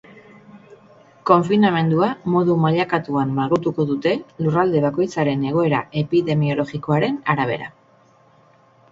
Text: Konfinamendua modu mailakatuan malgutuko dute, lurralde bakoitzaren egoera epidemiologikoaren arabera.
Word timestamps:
Konfinamendua 1.29 2.07
modu 2.35 2.55
mailakatuan 2.63 3.35
malgutuko 3.39 3.85
dute, 3.89 4.13
lurralde 4.45 4.81
bakoitzaren 4.85 5.43
egoera 5.51 5.83
epidemiologikoaren 6.03 7.21
arabera. 7.35 7.69